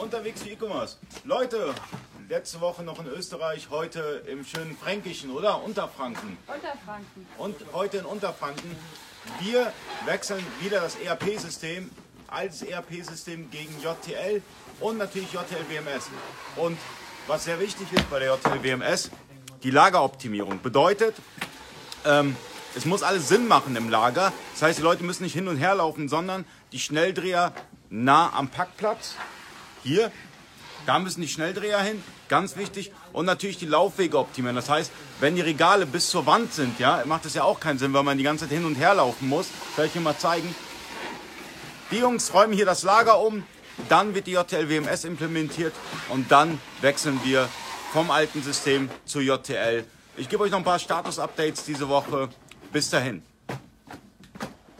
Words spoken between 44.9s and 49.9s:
implementiert und dann wechseln wir vom alten System zu JTL.